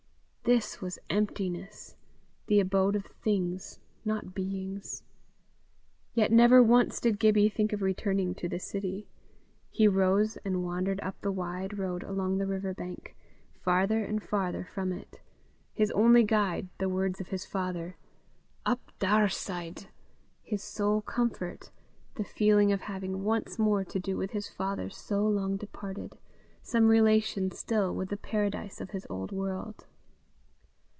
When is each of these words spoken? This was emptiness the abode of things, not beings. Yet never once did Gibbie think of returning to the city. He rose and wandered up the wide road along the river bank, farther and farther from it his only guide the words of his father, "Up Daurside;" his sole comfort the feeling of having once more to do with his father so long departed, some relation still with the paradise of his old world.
This 0.43 0.81
was 0.81 0.97
emptiness 1.09 1.95
the 2.47 2.59
abode 2.59 2.95
of 2.95 3.05
things, 3.05 3.79
not 4.03 4.33
beings. 4.33 5.03
Yet 6.15 6.31
never 6.31 6.61
once 6.63 6.99
did 6.99 7.19
Gibbie 7.19 7.47
think 7.47 7.71
of 7.71 7.81
returning 7.83 8.33
to 8.35 8.49
the 8.49 8.57
city. 8.59 9.07
He 9.69 9.87
rose 9.87 10.37
and 10.37 10.63
wandered 10.63 10.99
up 11.01 11.15
the 11.21 11.31
wide 11.31 11.77
road 11.77 12.01
along 12.03 12.37
the 12.39 12.47
river 12.47 12.73
bank, 12.73 13.15
farther 13.63 14.03
and 14.03 14.21
farther 14.21 14.65
from 14.65 14.91
it 14.91 15.19
his 15.73 15.91
only 15.91 16.23
guide 16.23 16.67
the 16.79 16.89
words 16.89 17.21
of 17.21 17.27
his 17.29 17.45
father, 17.45 17.95
"Up 18.65 18.91
Daurside;" 18.99 19.87
his 20.41 20.63
sole 20.63 21.01
comfort 21.03 21.69
the 22.15 22.23
feeling 22.25 22.71
of 22.73 22.81
having 22.81 23.23
once 23.23 23.57
more 23.59 23.85
to 23.85 23.99
do 23.99 24.17
with 24.17 24.31
his 24.31 24.49
father 24.49 24.89
so 24.89 25.23
long 25.25 25.55
departed, 25.55 26.17
some 26.63 26.87
relation 26.87 27.51
still 27.51 27.93
with 27.95 28.09
the 28.09 28.17
paradise 28.17 28.81
of 28.81 28.89
his 28.89 29.05
old 29.09 29.31
world. 29.31 29.85